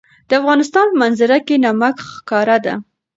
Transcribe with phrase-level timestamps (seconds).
[0.27, 2.73] د افغانستان په منظره کې نمک ښکاره ده.